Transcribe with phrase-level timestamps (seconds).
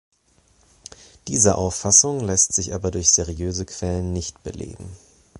[1.27, 4.97] Diese Auffassung lässt sich aber durch seriöse Quellen nicht belegen.